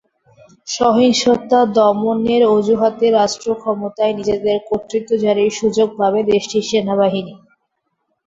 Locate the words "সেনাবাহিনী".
6.69-7.33